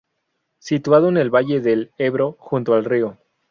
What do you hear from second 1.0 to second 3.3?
en el valle del Ebro, junto al río.